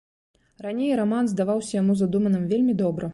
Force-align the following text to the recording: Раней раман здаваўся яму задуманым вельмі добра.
Раней 0.65 0.95
раман 0.99 1.29
здаваўся 1.33 1.71
яму 1.81 1.99
задуманым 2.01 2.43
вельмі 2.55 2.73
добра. 2.83 3.05